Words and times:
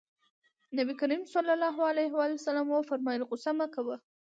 نبي 0.77 0.93
کريم 1.01 1.21
ص 1.31 1.35
وفرمايل 2.73 3.21
غوسه 3.29 3.51
مه 3.57 3.67
کوه. 3.75 3.95